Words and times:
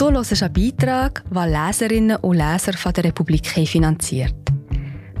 Du 0.00 0.10
hörst 0.10 0.42
einen 0.42 0.52
Beitrag, 0.54 1.22
den 1.28 1.52
Leserinnen 1.52 2.16
und 2.16 2.38
Leser 2.38 2.72
von 2.72 2.90
der 2.94 3.04
Republik 3.04 3.46
finanziert. 3.46 4.34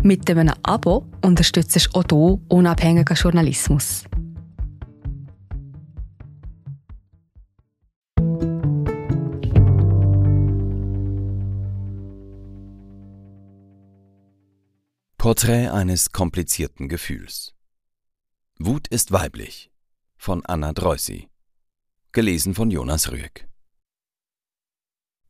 Mit 0.02 0.30
einem 0.30 0.54
Abo 0.62 1.04
unterstützt 1.22 1.76
du 1.76 1.98
auch 1.98 2.04
du 2.04 2.40
unabhängigen 2.48 3.14
Journalismus. 3.14 4.04
Porträt 15.18 15.68
eines 15.68 16.10
komplizierten 16.10 16.88
Gefühls. 16.88 17.52
Wut 18.58 18.88
ist 18.88 19.12
weiblich 19.12 19.70
von 20.16 20.42
Anna 20.46 20.72
Dreusi. 20.72 21.28
Gelesen 22.12 22.54
von 22.54 22.70
Jonas 22.70 23.12
Rüegg. 23.12 23.49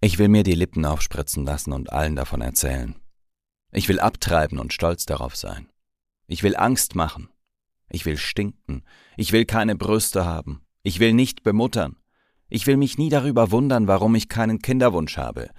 Ich 0.02 0.18
will 0.18 0.28
mir 0.28 0.44
die 0.44 0.54
Lippen 0.54 0.86
aufspritzen 0.86 1.44
lassen 1.44 1.74
und 1.74 1.92
allen 1.92 2.16
davon 2.16 2.40
erzählen. 2.40 2.96
Ich 3.70 3.86
will 3.86 4.00
abtreiben 4.00 4.58
und 4.58 4.72
stolz 4.72 5.04
darauf 5.04 5.36
sein. 5.36 5.68
Ich 6.26 6.42
will 6.42 6.56
Angst 6.56 6.94
machen. 6.94 7.28
Ich 7.90 8.06
will 8.06 8.16
stinken. 8.16 8.82
Ich 9.18 9.32
will 9.32 9.44
keine 9.44 9.76
Brüste 9.76 10.24
haben. 10.24 10.62
Ich 10.82 11.00
will 11.00 11.12
nicht 11.12 11.42
bemuttern. 11.42 11.96
Ich 12.48 12.66
will 12.66 12.78
mich 12.78 12.96
nie 12.96 13.10
darüber 13.10 13.50
wundern, 13.50 13.88
warum 13.88 14.14
ich 14.14 14.30
keinen 14.30 14.60
Kinderwunsch 14.60 15.18
habe. 15.18 15.50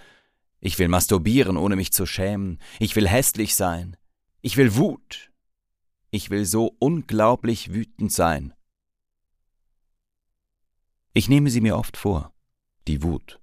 Ich 0.60 0.80
will 0.80 0.88
masturbieren, 0.88 1.56
ohne 1.56 1.76
mich 1.76 1.94
zu 1.94 2.08
schämen. 2.08 2.58
Ich 2.80 2.96
will 2.96 3.08
hässlich 3.08 3.54
sein. 3.54 3.96
Ich 4.42 4.58
will 4.58 4.76
Wut. 4.76 5.32
Ich 6.10 6.32
will 6.32 6.46
so 6.46 6.76
unglaublich 6.80 7.74
wütend 7.74 8.12
sein. 8.12 8.54
Ich 11.14 11.30
nehme 11.30 11.52
sie 11.52 11.62
mir 11.62 11.78
oft 11.78 11.96
vor, 11.96 12.34
die 12.88 13.04
Wut 13.04 13.41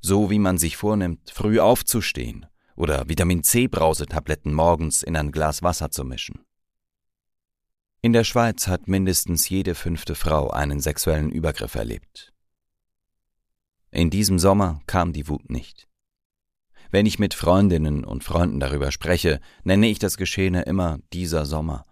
so 0.00 0.30
wie 0.30 0.38
man 0.38 0.58
sich 0.58 0.76
vornimmt, 0.76 1.30
früh 1.30 1.60
aufzustehen 1.60 2.46
oder 2.76 3.08
Vitamin 3.08 3.42
C-Brausetabletten 3.42 4.54
morgens 4.54 5.02
in 5.02 5.16
ein 5.16 5.32
Glas 5.32 5.62
Wasser 5.62 5.90
zu 5.90 6.04
mischen. 6.04 6.44
In 8.00 8.12
der 8.12 8.22
Schweiz 8.22 8.68
hat 8.68 8.86
mindestens 8.86 9.48
jede 9.48 9.74
fünfte 9.74 10.14
Frau 10.14 10.50
einen 10.50 10.80
sexuellen 10.80 11.30
Übergriff 11.30 11.74
erlebt. 11.74 12.32
In 13.90 14.10
diesem 14.10 14.38
Sommer 14.38 14.80
kam 14.86 15.12
die 15.12 15.28
Wut 15.28 15.50
nicht. 15.50 15.88
Wenn 16.90 17.06
ich 17.06 17.18
mit 17.18 17.34
Freundinnen 17.34 18.04
und 18.04 18.22
Freunden 18.22 18.60
darüber 18.60 18.92
spreche, 18.92 19.40
nenne 19.64 19.88
ich 19.88 19.98
das 19.98 20.16
Geschehene 20.16 20.62
immer 20.62 20.98
dieser 21.12 21.44
Sommer. 21.44 21.84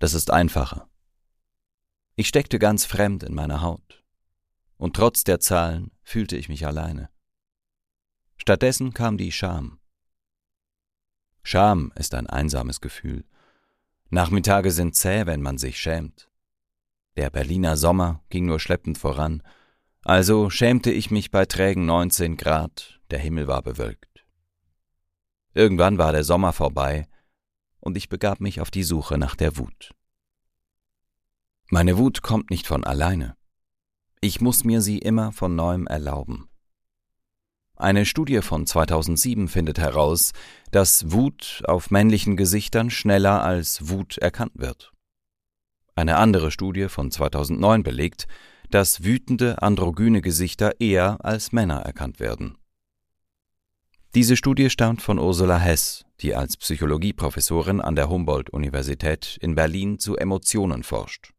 Das 0.00 0.12
ist 0.12 0.30
einfacher. 0.30 0.88
Ich 2.16 2.28
steckte 2.28 2.58
ganz 2.58 2.84
fremd 2.84 3.22
in 3.22 3.34
meiner 3.34 3.62
Haut. 3.62 4.02
Und 4.76 4.96
trotz 4.96 5.22
der 5.22 5.38
Zahlen 5.38 5.92
fühlte 6.02 6.36
ich 6.36 6.48
mich 6.48 6.66
alleine. 6.66 7.11
Stattdessen 8.42 8.92
kam 8.92 9.18
die 9.18 9.30
Scham. 9.30 9.78
Scham 11.44 11.92
ist 11.94 12.12
ein 12.12 12.26
einsames 12.26 12.80
Gefühl. 12.80 13.24
Nachmittage 14.10 14.72
sind 14.72 14.96
zäh, 14.96 15.26
wenn 15.26 15.42
man 15.42 15.58
sich 15.58 15.78
schämt. 15.78 16.28
Der 17.16 17.30
Berliner 17.30 17.76
Sommer 17.76 18.24
ging 18.30 18.46
nur 18.46 18.58
schleppend 18.58 18.98
voran, 18.98 19.44
also 20.02 20.50
schämte 20.50 20.90
ich 20.90 21.12
mich 21.12 21.30
bei 21.30 21.46
trägen 21.46 21.86
19 21.86 22.36
Grad, 22.36 23.00
der 23.12 23.20
Himmel 23.20 23.46
war 23.46 23.62
bewölkt. 23.62 24.26
Irgendwann 25.54 25.98
war 25.98 26.10
der 26.10 26.24
Sommer 26.24 26.52
vorbei, 26.52 27.06
und 27.78 27.96
ich 27.96 28.08
begab 28.08 28.40
mich 28.40 28.60
auf 28.60 28.72
die 28.72 28.82
Suche 28.82 29.18
nach 29.18 29.36
der 29.36 29.56
Wut. 29.56 29.94
Meine 31.70 31.96
Wut 31.96 32.22
kommt 32.22 32.50
nicht 32.50 32.66
von 32.66 32.82
alleine. 32.82 33.36
Ich 34.20 34.40
muss 34.40 34.64
mir 34.64 34.80
sie 34.80 34.98
immer 34.98 35.30
von 35.30 35.54
neuem 35.54 35.86
erlauben. 35.86 36.48
Eine 37.82 38.06
Studie 38.06 38.42
von 38.42 38.64
2007 38.64 39.48
findet 39.48 39.80
heraus, 39.80 40.30
dass 40.70 41.10
Wut 41.10 41.64
auf 41.66 41.90
männlichen 41.90 42.36
Gesichtern 42.36 42.90
schneller 42.90 43.42
als 43.42 43.88
Wut 43.88 44.18
erkannt 44.18 44.52
wird. 44.54 44.92
Eine 45.96 46.14
andere 46.14 46.52
Studie 46.52 46.88
von 46.88 47.10
2009 47.10 47.82
belegt, 47.82 48.28
dass 48.70 49.02
wütende 49.02 49.60
androgyne 49.62 50.20
Gesichter 50.22 50.80
eher 50.80 51.24
als 51.24 51.50
Männer 51.50 51.80
erkannt 51.80 52.20
werden. 52.20 52.56
Diese 54.14 54.36
Studie 54.36 54.70
stammt 54.70 55.02
von 55.02 55.18
Ursula 55.18 55.58
Hess, 55.58 56.04
die 56.20 56.36
als 56.36 56.56
Psychologieprofessorin 56.56 57.80
an 57.80 57.96
der 57.96 58.08
Humboldt-Universität 58.08 59.38
in 59.40 59.56
Berlin 59.56 59.98
zu 59.98 60.16
Emotionen 60.16 60.84
forscht. 60.84 61.32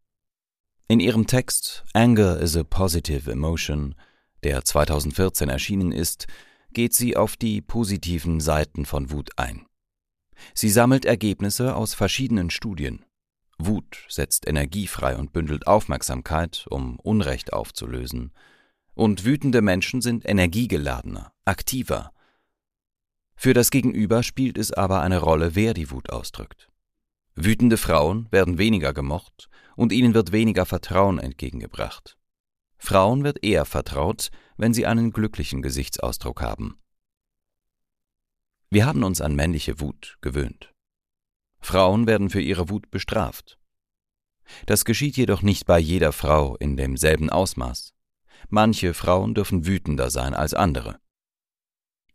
In 0.89 0.99
ihrem 0.99 1.25
Text 1.25 1.85
Anger 1.93 2.37
is 2.37 2.57
a 2.57 2.65
Positive 2.65 3.31
Emotion 3.31 3.95
der 4.43 4.63
2014 4.63 5.49
erschienen 5.49 5.91
ist, 5.91 6.27
geht 6.73 6.93
sie 6.93 7.15
auf 7.17 7.37
die 7.37 7.61
positiven 7.61 8.39
Seiten 8.39 8.85
von 8.85 9.11
Wut 9.11 9.31
ein. 9.37 9.65
Sie 10.53 10.69
sammelt 10.69 11.05
Ergebnisse 11.05 11.75
aus 11.75 11.93
verschiedenen 11.93 12.49
Studien. 12.49 13.05
Wut 13.57 14.05
setzt 14.09 14.47
Energie 14.47 14.87
frei 14.87 15.15
und 15.15 15.31
bündelt 15.31 15.67
Aufmerksamkeit, 15.67 16.65
um 16.69 16.99
Unrecht 16.99 17.53
aufzulösen. 17.53 18.33
Und 18.93 19.25
wütende 19.25 19.61
Menschen 19.61 20.01
sind 20.01 20.27
energiegeladener, 20.27 21.31
aktiver. 21.45 22.11
Für 23.35 23.53
das 23.53 23.71
Gegenüber 23.71 24.23
spielt 24.23 24.57
es 24.57 24.71
aber 24.71 25.01
eine 25.01 25.19
Rolle, 25.19 25.55
wer 25.55 25.73
die 25.73 25.91
Wut 25.91 26.09
ausdrückt. 26.09 26.69
Wütende 27.35 27.77
Frauen 27.77 28.27
werden 28.31 28.57
weniger 28.57 28.93
gemocht 28.93 29.49
und 29.75 29.91
ihnen 29.91 30.13
wird 30.13 30.31
weniger 30.31 30.65
Vertrauen 30.65 31.17
entgegengebracht. 31.17 32.17
Frauen 32.85 33.23
wird 33.23 33.45
eher 33.45 33.63
vertraut, 33.63 34.29
wenn 34.57 34.73
sie 34.73 34.85
einen 34.85 35.13
glücklichen 35.13 35.61
Gesichtsausdruck 35.61 36.41
haben. 36.41 36.81
Wir 38.69 38.85
haben 38.85 39.03
uns 39.03 39.21
an 39.21 39.35
männliche 39.35 39.79
Wut 39.79 40.17
gewöhnt. 40.19 40.73
Frauen 41.61 42.07
werden 42.07 42.29
für 42.29 42.41
ihre 42.41 42.67
Wut 42.67 42.91
bestraft. 42.91 43.57
Das 44.65 44.83
geschieht 44.83 45.15
jedoch 45.15 45.41
nicht 45.43 45.65
bei 45.65 45.79
jeder 45.79 46.11
Frau 46.11 46.57
in 46.57 46.75
demselben 46.75 47.29
Ausmaß. 47.29 47.93
Manche 48.49 48.93
Frauen 48.93 49.33
dürfen 49.33 49.65
wütender 49.65 50.09
sein 50.09 50.33
als 50.33 50.53
andere. 50.53 50.99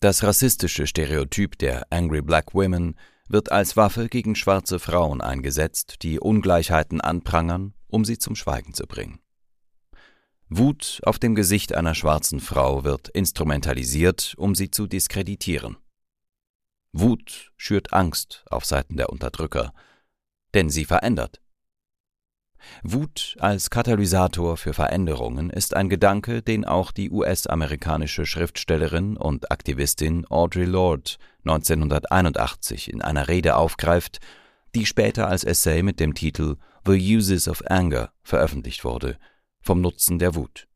Das 0.00 0.22
rassistische 0.22 0.86
Stereotyp 0.86 1.56
der 1.56 1.90
Angry 1.90 2.20
Black 2.20 2.52
Women 2.52 2.94
wird 3.26 3.50
als 3.50 3.78
Waffe 3.78 4.10
gegen 4.10 4.34
schwarze 4.34 4.78
Frauen 4.78 5.22
eingesetzt, 5.22 6.02
die 6.02 6.20
Ungleichheiten 6.20 7.00
anprangern, 7.00 7.72
um 7.86 8.04
sie 8.04 8.18
zum 8.18 8.36
Schweigen 8.36 8.74
zu 8.74 8.86
bringen. 8.86 9.18
Wut 10.50 11.00
auf 11.04 11.18
dem 11.18 11.34
Gesicht 11.34 11.74
einer 11.74 11.94
schwarzen 11.94 12.40
Frau 12.40 12.82
wird 12.82 13.08
instrumentalisiert, 13.08 14.34
um 14.38 14.54
sie 14.54 14.70
zu 14.70 14.86
diskreditieren. 14.86 15.76
Wut 16.92 17.52
schürt 17.58 17.92
Angst 17.92 18.46
auf 18.50 18.64
Seiten 18.64 18.96
der 18.96 19.10
Unterdrücker, 19.10 19.74
denn 20.54 20.70
sie 20.70 20.86
verändert. 20.86 21.42
Wut 22.82 23.36
als 23.40 23.68
Katalysator 23.68 24.56
für 24.56 24.72
Veränderungen 24.72 25.50
ist 25.50 25.76
ein 25.76 25.90
Gedanke, 25.90 26.42
den 26.42 26.64
auch 26.64 26.92
die 26.92 27.10
US-amerikanische 27.10 28.24
Schriftstellerin 28.24 29.18
und 29.18 29.52
Aktivistin 29.52 30.26
Audre 30.30 30.64
Lorde 30.64 31.12
1981 31.44 32.90
in 32.90 33.02
einer 33.02 33.28
Rede 33.28 33.54
aufgreift, 33.54 34.18
die 34.74 34.86
später 34.86 35.28
als 35.28 35.44
Essay 35.44 35.82
mit 35.82 36.00
dem 36.00 36.14
Titel 36.14 36.56
The 36.86 37.16
Uses 37.16 37.48
of 37.48 37.62
Anger 37.66 38.12
veröffentlicht 38.22 38.84
wurde 38.84 39.18
vom 39.68 39.82
Nutzen 39.82 40.18
der 40.18 40.34
Wut. 40.34 40.66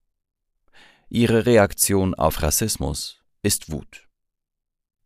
Ihre 1.09 1.47
Reaktion 1.47 2.15
auf 2.15 2.43
Rassismus 2.43 3.23
ist 3.43 3.73
Wut. 3.73 4.07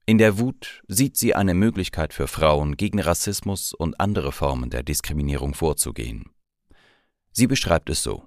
In 0.06 0.18
der 0.18 0.40
Wut 0.40 0.82
sieht 0.88 1.16
sie 1.16 1.36
eine 1.36 1.54
Möglichkeit 1.54 2.12
für 2.12 2.26
Frauen, 2.26 2.76
gegen 2.76 2.98
Rassismus 2.98 3.72
und 3.72 4.00
andere 4.00 4.32
Formen 4.32 4.70
der 4.70 4.82
Diskriminierung 4.82 5.54
vorzugehen. 5.54 6.30
Sie 7.30 7.46
beschreibt 7.46 7.88
es 7.88 8.02
so. 8.02 8.24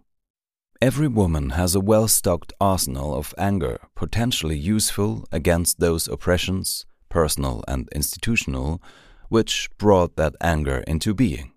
Every 0.79 1.13
woman 1.13 1.57
has 1.57 1.75
a 1.75 1.85
well-stocked 1.85 2.53
arsenal 2.61 3.13
of 3.13 3.35
anger, 3.37 3.81
potentially 3.95 4.55
useful 4.55 5.25
against 5.29 5.81
those 5.81 6.09
oppressions, 6.09 6.87
personal 7.09 7.65
and 7.67 7.89
institutional, 7.93 8.79
which 9.27 9.67
brought 9.77 10.15
that 10.15 10.35
anger 10.39 10.81
into 10.87 11.13
being. 11.13 11.51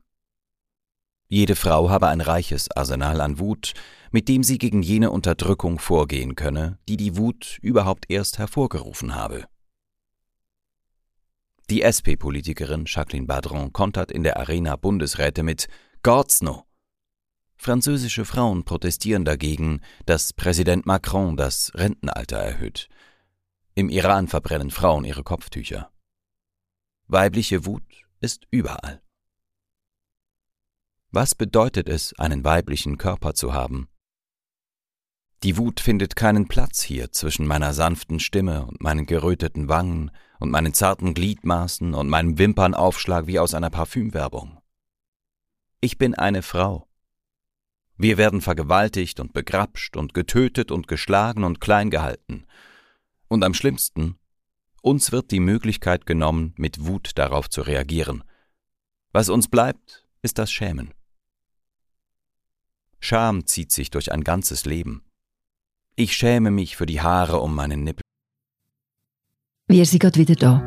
Jede 1.32 1.56
Frau 1.56 1.88
habe 1.88 2.08
ein 2.08 2.20
reiches 2.20 2.70
Arsenal 2.70 3.22
an 3.22 3.38
Wut, 3.38 3.72
mit 4.10 4.28
dem 4.28 4.42
sie 4.42 4.58
gegen 4.58 4.82
jene 4.82 5.10
Unterdrückung 5.10 5.78
vorgehen 5.78 6.34
könne, 6.34 6.78
die 6.90 6.98
die 6.98 7.16
Wut 7.16 7.58
überhaupt 7.62 8.10
erst 8.10 8.38
hervorgerufen 8.38 9.14
habe. 9.14 9.46
Die 11.70 11.80
SP-Politikerin 11.80 12.84
Jacqueline 12.86 13.24
Badron 13.24 13.72
kontert 13.72 14.12
in 14.12 14.24
der 14.24 14.36
Arena 14.36 14.76
Bundesräte 14.76 15.42
mit 15.42 15.68
God's 16.02 16.42
no. 16.42 16.66
Französische 17.56 18.26
Frauen 18.26 18.64
protestieren 18.64 19.24
dagegen, 19.24 19.80
dass 20.04 20.34
Präsident 20.34 20.84
Macron 20.84 21.38
das 21.38 21.72
Rentenalter 21.74 22.36
erhöht. 22.36 22.90
Im 23.74 23.88
Iran 23.88 24.28
verbrennen 24.28 24.70
Frauen 24.70 25.06
ihre 25.06 25.22
Kopftücher. 25.22 25.90
Weibliche 27.06 27.64
Wut 27.64 28.04
ist 28.20 28.46
überall. 28.50 29.00
Was 31.14 31.34
bedeutet 31.34 31.90
es, 31.90 32.18
einen 32.18 32.42
weiblichen 32.42 32.96
Körper 32.96 33.34
zu 33.34 33.52
haben? 33.52 33.86
Die 35.42 35.58
Wut 35.58 35.80
findet 35.80 36.16
keinen 36.16 36.48
Platz 36.48 36.80
hier 36.80 37.12
zwischen 37.12 37.46
meiner 37.46 37.74
sanften 37.74 38.18
Stimme 38.18 38.64
und 38.64 38.80
meinen 38.80 39.04
geröteten 39.04 39.68
Wangen 39.68 40.10
und 40.40 40.50
meinen 40.50 40.72
zarten 40.72 41.12
Gliedmaßen 41.12 41.92
und 41.92 42.08
meinem 42.08 42.38
Wimpernaufschlag 42.38 43.26
wie 43.26 43.38
aus 43.38 43.52
einer 43.52 43.68
Parfümwerbung. 43.68 44.58
Ich 45.82 45.98
bin 45.98 46.14
eine 46.14 46.40
Frau. 46.40 46.88
Wir 47.98 48.16
werden 48.16 48.40
vergewaltigt 48.40 49.20
und 49.20 49.34
begrapscht 49.34 49.98
und 49.98 50.14
getötet 50.14 50.70
und 50.70 50.88
geschlagen 50.88 51.44
und 51.44 51.60
klein 51.60 51.90
gehalten. 51.90 52.46
Und 53.28 53.44
am 53.44 53.52
schlimmsten, 53.52 54.16
uns 54.80 55.12
wird 55.12 55.30
die 55.30 55.40
Möglichkeit 55.40 56.06
genommen, 56.06 56.54
mit 56.56 56.86
Wut 56.86 57.10
darauf 57.16 57.50
zu 57.50 57.60
reagieren. 57.60 58.24
Was 59.12 59.28
uns 59.28 59.48
bleibt, 59.48 60.06
ist 60.22 60.38
das 60.38 60.50
Schämen. 60.50 60.94
Scham 63.12 63.46
zieht 63.46 63.70
sich 63.70 63.90
durch 63.90 64.10
ein 64.10 64.24
ganzes 64.24 64.64
Leben. 64.64 65.04
Ich 65.96 66.14
schäme 66.14 66.50
mich 66.50 66.76
für 66.76 66.86
die 66.86 67.02
Haare 67.02 67.40
um 67.40 67.54
meinen 67.54 67.84
Nippel. 67.84 68.00
Wir 69.68 69.84
sind 69.84 69.98
gerade 69.98 70.18
wieder 70.18 70.34
da. 70.34 70.62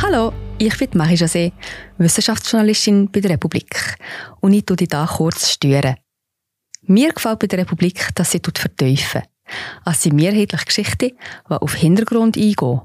Hallo, 0.00 0.32
ich 0.58 0.78
bin 0.78 0.90
Marie 0.94 1.16
José, 1.16 1.50
Wissenschaftsjournalistin 1.98 3.10
bei 3.10 3.18
der 3.18 3.32
Republik. 3.32 3.96
Und 4.40 4.52
ich 4.52 4.64
tue 4.64 4.76
dich 4.76 4.90
hier 4.92 5.08
kurz 5.16 5.50
stören. 5.50 5.96
Mir 6.82 7.12
gefällt 7.12 7.40
bei 7.40 7.48
der 7.48 7.58
Republik, 7.58 8.10
dass 8.14 8.30
sie 8.30 8.40
vertiefen. 8.40 9.22
Es 9.84 10.02
sind 10.02 10.14
mehrheitlich 10.14 10.64
Geschichten, 10.64 11.10
die 11.48 11.52
auf 11.52 11.74
Hintergrund 11.74 12.36
eingehen. 12.36 12.82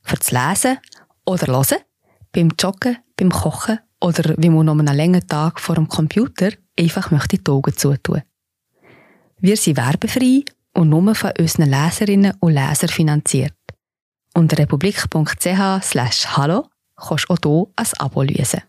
Für 0.00 0.16
das 0.16 0.30
Lesen 0.30 0.78
oder 1.26 1.46
Hören, 1.46 1.84
beim 2.32 2.48
Joggen, 2.58 2.96
beim 3.16 3.28
Kochen 3.28 3.78
oder 4.02 4.34
wie 4.36 4.50
man 4.50 4.66
noch 4.66 4.78
einen 4.78 4.96
langen 4.96 5.26
Tag 5.26 5.60
vor 5.60 5.76
dem 5.76 5.88
Computer 5.88 6.50
einfach 6.78 7.10
möchte 7.10 7.38
die 7.38 7.50
Augen 7.50 7.76
zutun. 7.76 8.22
Wir 9.38 9.56
sind 9.56 9.76
werbefrei 9.76 10.44
und 10.74 10.88
nur 10.88 11.14
von 11.14 11.32
unseren 11.38 11.70
Leserinnen 11.70 12.34
und 12.40 12.52
Lesern 12.52 12.88
finanziert. 12.88 13.54
Unter 14.34 14.58
republik.ch 14.58 16.36
hallo 16.36 16.66
kannst 16.96 17.28
du 17.28 17.34
auch 17.34 17.38
hier 17.42 17.66
ein 17.76 17.86
Abo 17.98 18.22
lösen. 18.22 18.62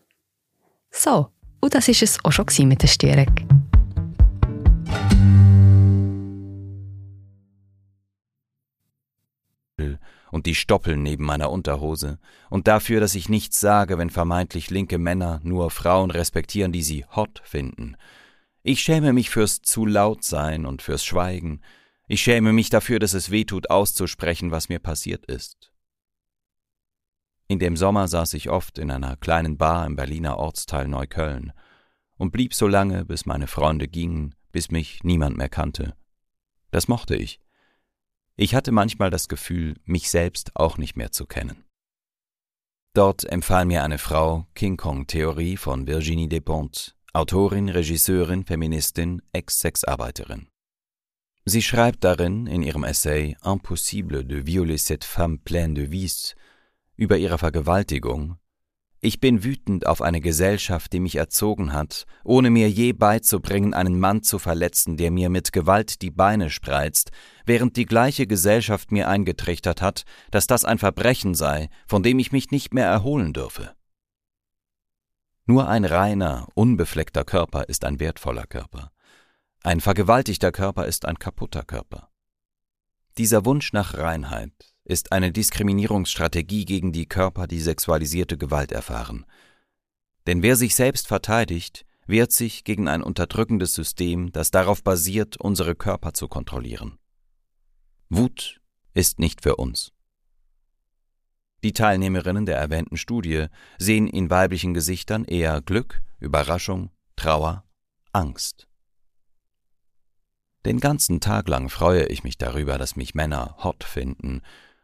So, 0.91 1.30
und 1.62 1.74
das 1.74 1.88
war 1.88 1.95
es 2.01 2.18
auch 2.24 2.31
schon 2.31 2.68
mit 2.68 2.81
der 2.81 2.88
Störung. 2.88 3.73
Und 10.44 10.48
die 10.48 10.56
Stoppeln 10.56 11.04
neben 11.04 11.24
meiner 11.24 11.50
Unterhose 11.51 12.19
und 12.50 12.68
dafür, 12.68 13.00
dass 13.00 13.16
ich 13.16 13.30
nichts 13.30 13.62
sage, 13.62 13.98
wenn 13.98 14.10
vermeintlich 14.10 14.69
linke 14.69 14.98
Männer 14.98 15.40
nur 15.42 15.72
Frauen 15.72 16.12
respektieren, 16.12 16.74
die 16.74 16.84
sie 16.84 17.06
hot 17.16 17.42
finden. 17.45 17.95
Ich 18.62 18.81
schäme 18.81 19.13
mich 19.13 19.30
fürs 19.30 19.62
zu 19.62 19.86
laut 19.86 20.25
sein 20.25 20.66
und 20.66 20.81
fürs 20.81 21.06
Schweigen. 21.06 21.62
Ich 22.10 22.22
schäme 22.22 22.51
mich 22.51 22.69
dafür, 22.69 23.00
dass 23.00 23.13
es 23.13 23.31
weh 23.31 23.45
tut, 23.45 23.69
auszusprechen, 23.69 24.51
was 24.51 24.68
mir 24.68 24.80
passiert 24.80 25.25
ist. 25.28 25.72
In 27.48 27.60
dem 27.60 27.78
Sommer 27.78 28.10
saß 28.10 28.34
ich 28.34 28.50
oft 28.50 28.78
in 28.80 28.92
einer 28.92 29.16
kleinen 29.16 29.57
Bar 29.57 29.86
im 29.86 29.96
Berliner 29.96 30.38
Ortsteil 30.38 30.89
Neukölln 30.89 31.54
und 32.18 32.31
blieb 32.31 32.54
so 32.54 32.68
lange, 32.68 33.06
bis 33.06 33.25
meine 33.25 33.48
Freunde 33.48 33.88
gingen, 33.88 34.36
bis 34.51 34.72
mich 34.72 35.06
niemand 35.06 35.38
mehr 35.38 35.50
kannte. 35.50 35.96
Das 36.69 36.89
mochte 36.89 37.16
ich. 37.16 37.39
Ich 38.35 38.56
hatte 38.56 38.71
manchmal 38.71 39.09
das 39.09 39.27
Gefühl, 39.27 39.75
mich 39.85 40.09
selbst 40.09 40.56
auch 40.56 40.77
nicht 40.77 40.95
mehr 40.95 41.12
zu 41.12 41.25
kennen. 41.25 41.63
Dort 42.95 43.25
empfahl 43.25 43.65
mir 43.65 43.83
eine 43.83 43.97
Frau 43.97 44.47
King 44.56 44.77
Kong-Theorie 44.77 45.57
von 45.57 45.88
Virginie 45.88 46.27
Despentes, 46.27 46.95
Autorin, 47.13 47.69
Regisseurin, 47.69 48.44
Feministin, 48.44 49.21
Ex-Sexarbeiterin. 49.33 50.47
Sie 51.45 51.62
schreibt 51.62 52.03
darin 52.03 52.47
in 52.47 52.63
ihrem 52.63 52.83
Essay 52.83 53.35
Impossible 53.44 54.24
de 54.24 54.45
violer 54.45 54.77
cette 54.77 55.06
femme 55.06 55.39
pleine 55.39 55.74
de 55.74 55.91
vices 55.91 56.36
über 56.95 57.18
ihre 57.18 57.38
Vergewaltigung 57.38 58.38
ich 59.03 59.19
bin 59.19 59.44
wütend 59.44 59.85
auf 59.85 60.01
eine 60.01 60.21
Gesellschaft, 60.21 60.94
die 60.94 61.01
mich 61.01 61.17
erzogen 61.17 61.73
hat, 61.73 62.05
ohne 62.23 62.50
mir 62.50 62.69
je 62.69 62.94
beizubringen, 62.94 63.73
einen 63.73 64.00
Mann 64.00 64.23
zu 64.23 64.39
verletzen, 64.39 64.95
der 64.95 65.11
mir 65.11 65.29
mit 65.29 65.51
Gewalt 65.51 66.01
die 66.01 66.09
Beine 66.09 66.50
spreizt, 66.50 67.11
während 67.45 67.75
die 67.75 67.85
gleiche 67.85 68.27
Gesellschaft 68.27 68.94
mir 68.94 69.09
eingetrichtert 69.09 69.81
hat, 69.81 70.03
dass 70.31 70.47
das 70.47 70.63
ein 70.63 70.79
Verbrechen 70.79 71.35
sei, 71.35 71.67
von 71.85 72.01
dem 72.01 72.17
ich 72.17 72.31
mich 72.31 72.51
nicht 72.51 72.73
mehr 72.73 72.88
erholen 72.88 73.33
dürfe. 73.33 73.75
Nur 75.45 75.67
ein 75.67 75.83
reiner, 75.83 76.47
unbefleckter 76.55 77.25
Körper 77.25 77.67
ist 77.67 77.83
ein 77.83 78.00
wertvoller 78.00 78.47
Körper. 78.47 78.94
Ein 79.63 79.81
vergewaltigter 79.81 80.53
Körper 80.53 80.85
ist 80.85 81.05
ein 81.05 81.19
kaputter 81.19 81.63
Körper. 81.63 82.09
Dieser 83.17 83.44
Wunsch 83.44 83.73
nach 83.73 83.95
Reinheit, 83.95 84.73
ist 84.85 85.12
eine 85.12 85.31
Diskriminierungsstrategie 85.31 86.65
gegen 86.65 86.91
die 86.91 87.06
Körper, 87.06 87.47
die 87.47 87.59
sexualisierte 87.59 88.38
Gewalt 88.38 88.71
erfahren. 88.71 89.25
Denn 90.27 90.41
wer 90.41 90.56
sich 90.56 90.75
selbst 90.75 91.07
verteidigt, 91.07 91.85
wehrt 92.06 92.31
sich 92.31 92.63
gegen 92.63 92.88
ein 92.88 93.01
unterdrückendes 93.01 93.74
System, 93.74 94.31
das 94.31 94.51
darauf 94.51 94.83
basiert, 94.83 95.38
unsere 95.38 95.75
Körper 95.75 96.13
zu 96.13 96.27
kontrollieren. 96.27 96.97
Wut 98.09 98.62
ist 98.94 99.19
nicht 99.19 99.41
für 99.41 99.56
uns. 99.56 99.91
Die 101.63 101.71
Teilnehmerinnen 101.71 102.45
der 102.45 102.57
erwähnten 102.57 102.97
Studie 102.97 103.47
sehen 103.77 104.07
in 104.07 104.29
weiblichen 104.29 104.74
Gesichtern 104.74 105.24
eher 105.24 105.62
Glück, 105.62 106.01
Überraschung, 106.19 106.91
Trauer, 107.15 107.63
Angst. 108.12 108.68
Den 110.65 110.81
ganzen 110.81 111.21
Tag 111.21 111.47
lang 111.47 111.69
freue 111.69 112.06
ich 112.07 112.24
mich 112.24 112.38
darüber, 112.38 112.77
dass 112.77 112.97
mich 112.97 113.15
Männer 113.15 113.56
hot 113.63 113.83
finden 113.83 114.41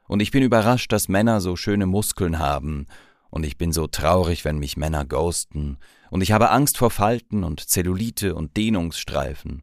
und 0.10 0.22
ich 0.22 0.32
bin 0.32 0.42
überrascht, 0.42 0.92
dass 0.92 1.08
Männer 1.08 1.40
so 1.40 1.56
schöne 1.56 1.86
Muskeln 1.86 2.40
haben, 2.40 2.88
und 3.30 3.46
ich 3.46 3.60
bin 3.60 3.72
so 3.72 3.86
traurig, 3.86 4.44
wenn 4.44 4.58
mich 4.58 4.76
Männer 4.76 5.06
ghosten, 5.06 5.78
und 6.10 6.22
ich 6.22 6.32
habe 6.32 6.50
Angst 6.50 6.80
vor 6.80 6.90
Falten 6.90 7.44
und 7.44 7.70
Zellulite 7.70 8.34
und 8.34 8.58
Dehnungsstreifen, 8.58 9.62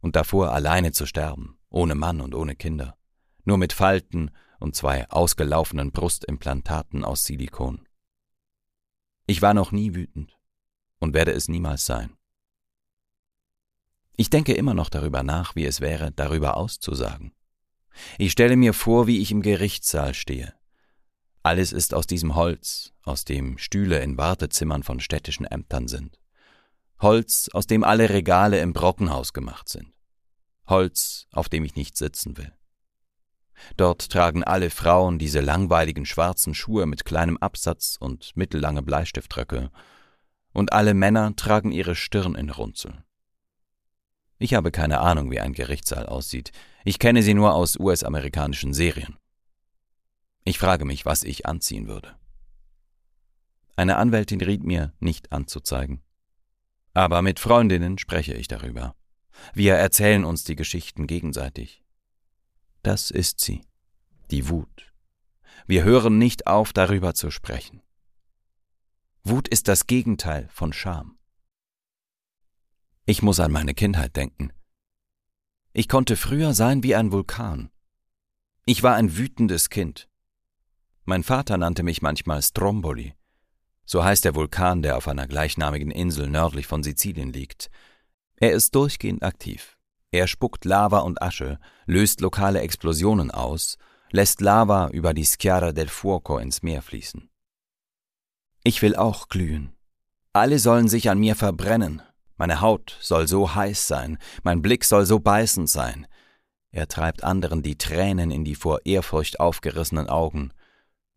und 0.00 0.16
davor 0.16 0.52
alleine 0.52 0.92
zu 0.92 1.04
sterben, 1.04 1.58
ohne 1.68 1.94
Mann 1.94 2.22
und 2.22 2.34
ohne 2.34 2.56
Kinder, 2.56 2.96
nur 3.44 3.58
mit 3.58 3.74
Falten 3.74 4.30
und 4.58 4.74
zwei 4.74 5.08
ausgelaufenen 5.10 5.92
Brustimplantaten 5.92 7.04
aus 7.04 7.24
Silikon. 7.24 7.86
Ich 9.26 9.42
war 9.42 9.52
noch 9.52 9.70
nie 9.70 9.94
wütend 9.94 10.38
und 10.98 11.12
werde 11.12 11.32
es 11.32 11.46
niemals 11.48 11.84
sein. 11.84 12.16
Ich 14.16 14.30
denke 14.30 14.54
immer 14.54 14.72
noch 14.72 14.88
darüber 14.88 15.22
nach, 15.22 15.54
wie 15.56 15.66
es 15.66 15.82
wäre, 15.82 16.10
darüber 16.10 16.56
auszusagen. 16.56 17.32
Ich 18.18 18.32
stelle 18.32 18.56
mir 18.56 18.72
vor, 18.72 19.06
wie 19.06 19.20
ich 19.20 19.30
im 19.30 19.42
Gerichtssaal 19.42 20.14
stehe. 20.14 20.54
Alles 21.42 21.72
ist 21.72 21.94
aus 21.94 22.06
diesem 22.06 22.34
Holz, 22.34 22.92
aus 23.02 23.24
dem 23.24 23.58
Stühle 23.58 24.00
in 24.02 24.16
Wartezimmern 24.16 24.82
von 24.82 25.00
städtischen 25.00 25.46
Ämtern 25.46 25.88
sind. 25.88 26.18
Holz, 27.00 27.50
aus 27.52 27.66
dem 27.66 27.84
alle 27.84 28.08
Regale 28.10 28.60
im 28.60 28.72
Brockenhaus 28.72 29.32
gemacht 29.32 29.68
sind. 29.68 29.92
Holz, 30.66 31.26
auf 31.32 31.48
dem 31.48 31.64
ich 31.64 31.76
nicht 31.76 31.96
sitzen 31.96 32.38
will. 32.38 32.52
Dort 33.76 34.10
tragen 34.10 34.42
alle 34.42 34.70
Frauen 34.70 35.18
diese 35.18 35.40
langweiligen 35.40 36.06
schwarzen 36.06 36.54
Schuhe 36.54 36.86
mit 36.86 37.04
kleinem 37.04 37.36
Absatz 37.36 37.96
und 38.00 38.36
mittellange 38.36 38.82
Bleistiftröcke, 38.82 39.70
und 40.52 40.72
alle 40.72 40.94
Männer 40.94 41.34
tragen 41.36 41.72
ihre 41.72 41.94
Stirn 41.94 42.36
in 42.36 42.48
Runzeln. 42.48 43.04
Ich 44.38 44.54
habe 44.54 44.70
keine 44.70 45.00
Ahnung, 45.00 45.30
wie 45.30 45.40
ein 45.40 45.52
Gerichtssaal 45.52 46.06
aussieht, 46.06 46.52
ich 46.84 46.98
kenne 46.98 47.22
sie 47.22 47.34
nur 47.34 47.54
aus 47.54 47.78
US-amerikanischen 47.78 48.74
Serien. 48.74 49.16
Ich 50.44 50.58
frage 50.58 50.84
mich, 50.84 51.06
was 51.06 51.22
ich 51.22 51.46
anziehen 51.46 51.88
würde. 51.88 52.14
Eine 53.76 53.96
Anwältin 53.96 54.40
riet 54.40 54.62
mir, 54.62 54.92
nicht 55.00 55.32
anzuzeigen. 55.32 56.02
Aber 56.92 57.22
mit 57.22 57.40
Freundinnen 57.40 57.98
spreche 57.98 58.34
ich 58.34 58.46
darüber. 58.46 58.94
Wir 59.54 59.74
erzählen 59.74 60.24
uns 60.24 60.44
die 60.44 60.54
Geschichten 60.54 61.06
gegenseitig. 61.06 61.82
Das 62.82 63.10
ist 63.10 63.40
sie, 63.40 63.62
die 64.30 64.48
Wut. 64.48 64.92
Wir 65.66 65.82
hören 65.82 66.18
nicht 66.18 66.46
auf, 66.46 66.72
darüber 66.72 67.14
zu 67.14 67.30
sprechen. 67.30 67.82
Wut 69.24 69.48
ist 69.48 69.68
das 69.68 69.86
Gegenteil 69.86 70.48
von 70.52 70.74
Scham. 70.74 71.18
Ich 73.06 73.22
muss 73.22 73.40
an 73.40 73.50
meine 73.50 73.72
Kindheit 73.72 74.14
denken. 74.16 74.52
Ich 75.76 75.88
konnte 75.88 76.16
früher 76.16 76.54
sein 76.54 76.84
wie 76.84 76.94
ein 76.94 77.10
Vulkan. 77.10 77.68
Ich 78.64 78.84
war 78.84 78.94
ein 78.94 79.16
wütendes 79.16 79.70
Kind. 79.70 80.08
Mein 81.04 81.24
Vater 81.24 81.56
nannte 81.56 81.82
mich 81.82 82.00
manchmal 82.00 82.42
Stromboli. 82.42 83.14
So 83.84 84.04
heißt 84.04 84.24
der 84.24 84.36
Vulkan, 84.36 84.82
der 84.82 84.96
auf 84.96 85.08
einer 85.08 85.26
gleichnamigen 85.26 85.90
Insel 85.90 86.30
nördlich 86.30 86.68
von 86.68 86.84
Sizilien 86.84 87.32
liegt. 87.32 87.72
Er 88.36 88.52
ist 88.52 88.76
durchgehend 88.76 89.24
aktiv. 89.24 89.76
Er 90.12 90.28
spuckt 90.28 90.64
Lava 90.64 91.00
und 91.00 91.20
Asche, 91.20 91.58
löst 91.86 92.20
lokale 92.20 92.60
Explosionen 92.60 93.32
aus, 93.32 93.76
lässt 94.12 94.40
Lava 94.40 94.90
über 94.90 95.12
die 95.12 95.26
Schiara 95.26 95.72
del 95.72 95.88
Fuoco 95.88 96.38
ins 96.38 96.62
Meer 96.62 96.82
fließen. 96.82 97.28
Ich 98.62 98.80
will 98.80 98.94
auch 98.94 99.28
glühen. 99.28 99.72
Alle 100.32 100.60
sollen 100.60 100.86
sich 100.86 101.10
an 101.10 101.18
mir 101.18 101.34
verbrennen, 101.34 102.00
Meine 102.36 102.60
Haut 102.60 102.96
soll 103.00 103.28
so 103.28 103.54
heiß 103.54 103.86
sein, 103.86 104.18
mein 104.42 104.62
Blick 104.62 104.84
soll 104.84 105.06
so 105.06 105.20
beißend 105.20 105.68
sein. 105.68 106.06
Er 106.70 106.88
treibt 106.88 107.22
anderen 107.22 107.62
die 107.62 107.78
Tränen 107.78 108.30
in 108.30 108.44
die 108.44 108.56
vor 108.56 108.80
Ehrfurcht 108.84 109.38
aufgerissenen 109.38 110.08
Augen. 110.08 110.52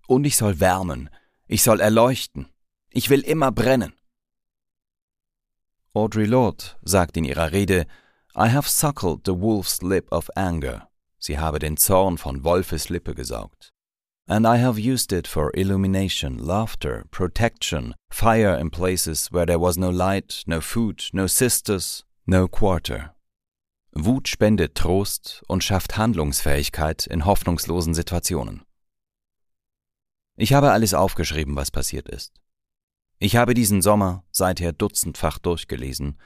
Und 0.07 0.25
ich 0.25 0.38
soll 0.38 0.59
wärmen, 0.59 1.09
ich 1.47 1.63
soll 1.63 1.79
erleuchten, 1.79 2.47
ich 2.89 3.09
will 3.09 3.21
immer 3.21 3.51
brennen. 3.51 3.93
Audre 5.93 6.25
Lorde 6.25 6.63
sagt 6.83 7.17
in 7.17 7.25
ihrer 7.25 7.51
Rede, 7.51 7.88
I 8.36 8.50
have 8.50 8.69
suckled 8.69 9.21
the 9.25 9.33
wolf's 9.33 9.81
lip 9.81 10.12
of 10.12 10.29
anger. 10.36 10.88
Sie 11.17 11.39
habe 11.39 11.57
den 11.57 11.77
Zorn 11.77 12.19
von 12.19 12.43
Wolfes 12.43 12.89
Lippe 12.89 13.15
gesaugt. 13.15 13.74
And 14.29 14.46
I 14.46 14.57
have 14.57 14.77
used 14.77 15.13
it 15.13 15.25
for 15.25 15.51
illumination, 15.53 16.38
laughter, 16.38 17.05
protection, 17.12 17.96
fire 18.12 18.57
in 18.60 18.69
places 18.69 19.31
where 19.31 19.46
there 19.46 19.60
was 19.60 19.77
no 19.77 19.89
light, 19.89 20.43
no 20.46 20.60
food, 20.60 21.01
no 21.13 21.27
sisters, 21.27 22.03
no 22.25 22.50
quarter. 22.50 23.15
Wut 23.93 24.27
spendet 24.27 24.75
Trost 24.75 25.43
und 25.48 25.63
schafft 25.63 25.96
Handlungsfähigkeit 25.96 27.07
in 27.07 27.25
hoffnungslosen 27.25 27.93
Situationen. 27.93 28.63
Ich 30.36 30.51
habe 30.51 30.72
alles 30.74 30.93
aufgeschrieben, 30.93 31.55
was 31.55 31.72
passiert 31.72 32.10
ist. 32.10 32.34
Ich 33.19 33.38
habe 33.38 33.53
diesen 33.53 33.81
Sommer 33.81 34.25
seither 34.29 34.74
dutzendfach 34.74 35.39
durchgelesen. 35.39 36.19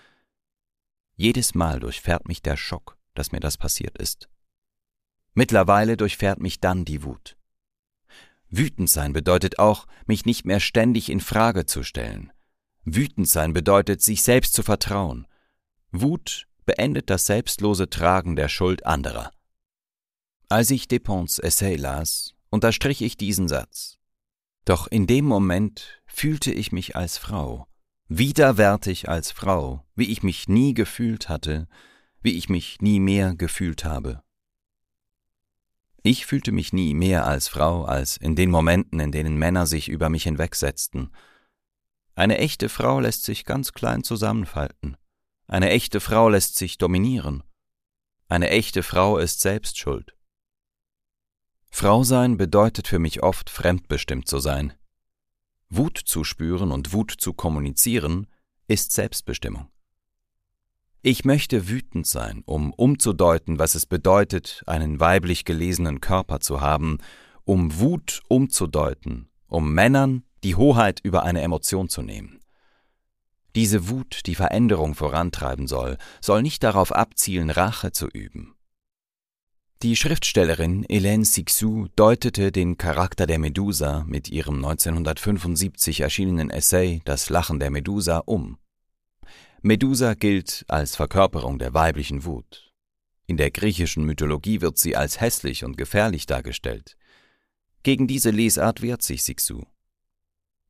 Jedes 1.16 1.54
Mal 1.54 1.80
durchfährt 1.80 2.28
mich 2.28 2.42
der 2.42 2.58
Schock, 2.58 2.98
dass 3.14 3.32
mir 3.32 3.40
das 3.40 3.58
passiert 3.58 3.98
ist. 4.00 4.28
Mittlerweile 5.36 5.98
durchfährt 5.98 6.40
mich 6.40 6.60
dann 6.60 6.84
die 6.84 7.04
Wut. 7.04 7.38
Wütend 8.52 8.90
sein 8.90 9.14
bedeutet 9.14 9.60
auch, 9.60 9.88
mich 10.06 10.26
nicht 10.26 10.46
mehr 10.46 10.60
ständig 10.60 11.10
in 11.10 11.22
Frage 11.22 11.66
zu 11.66 11.84
stellen. 11.84 12.32
Wütend 12.84 13.28
sein 13.28 13.54
bedeutet, 13.54 14.02
sich 14.02 14.22
selbst 14.22 14.54
zu 14.54 14.62
vertrauen. 14.62 15.26
Wut 15.92 16.48
beendet 16.66 17.10
das 17.10 17.26
selbstlose 17.26 17.90
Tragen 17.90 18.36
der 18.36 18.50
Schuld 18.50 18.86
anderer. 18.86 19.32
Als 20.50 20.70
ich 20.70 20.90
Depons 20.90 21.40
Essay 21.40 21.78
las, 21.78 22.34
unterstrich 22.50 23.02
ich 23.02 23.16
diesen 23.16 23.48
Satz. 23.48 23.98
Doch 24.66 24.88
in 24.88 25.08
dem 25.08 25.26
Moment 25.26 26.02
fühlte 26.06 26.52
ich 26.52 26.74
mich 26.74 26.96
als 26.96 27.18
Frau, 27.18 27.68
widerwärtig 28.10 29.08
als 29.08 29.32
Frau, 29.32 29.86
wie 29.96 30.12
ich 30.12 30.24
mich 30.24 30.50
nie 30.50 30.74
gefühlt 30.74 31.30
hatte, 31.30 31.70
wie 32.22 32.38
ich 32.38 32.50
mich 32.50 32.82
nie 32.82 33.00
mehr 33.00 33.34
gefühlt 33.34 33.86
habe. 33.86 34.22
Ich 36.04 36.26
fühlte 36.26 36.52
mich 36.52 36.74
nie 36.74 36.94
mehr 36.94 37.26
als 37.28 37.48
Frau 37.48 37.86
als 37.86 38.18
in 38.18 38.36
den 38.36 38.50
Momenten, 38.50 39.00
in 39.00 39.12
denen 39.12 39.38
Männer 39.38 39.68
sich 39.68 39.88
über 39.88 40.10
mich 40.10 40.24
hinwegsetzten. 40.24 41.12
Eine 42.16 42.40
echte 42.40 42.70
Frau 42.70 43.00
lässt 43.00 43.24
sich 43.24 43.46
ganz 43.46 43.74
klein 43.74 44.04
zusammenfalten. 44.04 44.98
Eine 45.48 45.70
echte 45.70 46.00
Frau 46.00 46.30
lässt 46.30 46.56
sich 46.58 46.78
dominieren. 46.78 47.44
Eine 48.28 48.50
echte 48.50 48.84
Frau 48.84 49.18
ist 49.18 49.42
selbst 49.42 49.78
schuld. 49.78 50.16
Frau 51.70 52.04
sein 52.04 52.38
bedeutet 52.38 52.88
für 52.88 53.00
mich 53.00 53.24
oft 53.24 53.50
fremdbestimmt 53.50 54.28
zu 54.28 54.40
sein. 54.40 54.74
Wut 55.70 55.98
zu 55.98 56.24
spüren 56.24 56.72
und 56.72 56.94
Wut 56.94 57.12
zu 57.18 57.34
kommunizieren 57.34 58.28
ist 58.68 58.92
Selbstbestimmung. 58.92 59.71
Ich 61.04 61.26
möchte 61.26 61.68
wütend 61.68 62.06
sein, 62.06 62.44
um 62.46 62.74
umzudeuten, 62.74 63.58
was 63.58 63.74
es 63.74 63.88
bedeutet, 63.88 64.62
einen 64.68 65.00
weiblich 65.00 65.46
gelesenen 65.46 66.00
Körper 66.00 66.42
zu 66.42 66.62
haben, 66.62 67.00
um 67.44 67.80
Wut 67.80 68.22
umzudeuten, 68.28 69.28
um 69.48 69.74
Männern 69.74 70.24
die 70.44 70.56
Hoheit 70.56 71.00
über 71.02 71.24
eine 71.24 71.42
Emotion 71.42 71.90
zu 71.90 72.04
nehmen. 72.04 72.40
Diese 73.56 73.90
Wut, 73.90 74.22
die 74.28 74.36
Veränderung 74.36 74.94
vorantreiben 74.94 75.66
soll, 75.66 75.98
soll 76.22 76.44
nicht 76.44 76.62
darauf 76.62 76.92
abzielen, 76.92 77.50
Rache 77.50 77.92
zu 77.92 78.08
üben. 78.08 78.54
Die 79.82 79.96
Schriftstellerin 79.96 80.86
Hélène 80.86 81.26
Sixou 81.26 81.88
deutete 81.96 82.52
den 82.52 82.78
Charakter 82.78 83.26
der 83.26 83.40
Medusa 83.40 84.04
mit 84.08 84.30
ihrem 84.30 84.58
1975 84.58 86.02
erschienenen 86.02 86.52
Essay 86.52 87.02
Das 87.06 87.32
Lachen 87.32 87.60
der 87.60 87.72
Medusa 87.72 88.20
um. 88.20 88.60
Medusa 89.64 90.16
gilt 90.16 90.66
als 90.70 90.96
Verkörperung 90.96 91.60
der 91.60 91.76
weiblichen 91.76 92.26
Wut. 92.26 92.74
In 93.28 93.38
der 93.38 93.52
griechischen 93.52 94.04
Mythologie 94.06 94.60
wird 94.60 94.80
sie 94.80 94.96
als 94.96 95.22
hässlich 95.22 95.64
und 95.64 95.78
gefährlich 95.78 96.26
dargestellt. 96.26 96.98
Gegen 97.84 98.08
diese 98.08 98.32
Lesart 98.32 98.82
wehrt 98.82 99.04
sich 99.04 99.22
Sixu. 99.22 99.62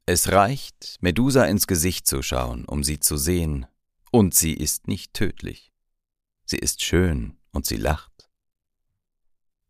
Es 0.06 0.34
reicht, 0.34 0.98
Medusa 1.00 1.46
ins 1.46 1.68
Gesicht 1.68 2.06
zu 2.06 2.22
schauen, 2.22 2.66
um 2.66 2.84
sie 2.84 3.00
zu 3.00 3.16
sehen, 3.16 3.66
und 4.12 4.36
sie 4.36 4.54
ist 4.54 4.90
nicht 4.90 5.14
tödlich. 5.14 5.72
Sie 6.44 6.58
ist 6.58 6.84
schön 6.84 7.38
und 7.54 7.66
sie 7.66 7.78
lacht. 7.78 8.30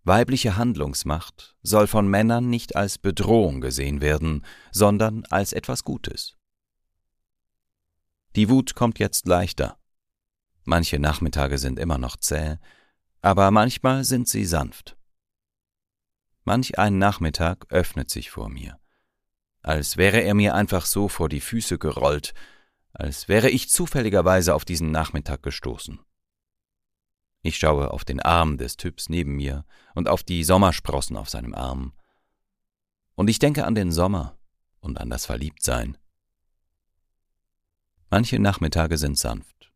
Weibliche 0.04 0.58
Handlungsmacht 0.58 1.56
soll 1.62 1.86
von 1.86 2.08
Männern 2.08 2.50
nicht 2.50 2.75
als 2.75 2.98
Bedrohung 2.98 3.62
gesehen 3.62 4.01
werden, 4.01 4.44
sondern 4.72 5.25
als 5.30 5.54
etwas 5.54 5.84
Gutes. 5.84 6.38
Die 8.36 8.50
Wut 8.50 8.76
kommt 8.76 9.00
jetzt 9.00 9.28
leichter. 9.28 9.78
Manche 10.64 11.00
Nachmittage 11.00 11.58
sind 11.58 11.80
immer 11.80 11.98
noch 11.98 12.16
zäh, 12.16 12.58
aber 13.22 13.52
manchmal 13.52 14.04
sind 14.04 14.28
sie 14.28 14.46
sanft. 14.46 14.98
Manch 16.44 16.80
ein 16.80 16.98
Nachmittag 16.98 17.66
öffnet 17.70 18.10
sich 18.10 18.32
vor 18.32 18.50
mir, 18.50 18.80
als 19.62 19.98
wäre 19.98 20.22
er 20.22 20.34
mir 20.34 20.56
einfach 20.56 20.86
so 20.86 21.08
vor 21.08 21.30
die 21.30 21.42
Füße 21.42 21.78
gerollt, 21.78 22.34
als 22.94 23.28
wäre 23.28 23.50
ich 23.50 23.70
zufälligerweise 23.70 24.56
auf 24.56 24.66
diesen 24.66 24.92
Nachmittag 24.92 25.44
gestoßen. 25.44 26.00
Ich 27.44 27.58
schaue 27.58 27.92
auf 27.92 28.06
den 28.06 28.20
Arm 28.20 28.58
des 28.58 28.78
Typs 28.78 29.10
neben 29.10 29.36
mir 29.36 29.66
und 29.96 30.08
auf 30.08 30.24
die 30.24 30.44
Sommersprossen 30.44 31.18
auf 31.18 31.30
seinem 31.30 31.56
Arm. 31.56 31.94
Und 33.16 33.30
ich 33.30 33.40
denke 33.40 33.66
an 33.66 33.76
den 33.76 33.92
Sommer 33.92 34.38
und 34.80 35.00
an 35.00 35.10
das 35.10 35.26
Verliebtsein. 35.26 35.98
Manche 38.13 38.39
Nachmittage 38.39 38.98
sind 38.98 39.18
sanft. 39.18 39.72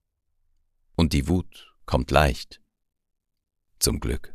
Und 0.98 1.14
die 1.14 1.30
Wut 1.30 1.74
kommt 1.86 2.12
leicht. 2.12 2.62
Zum 3.80 4.02
Glück. 4.02 4.35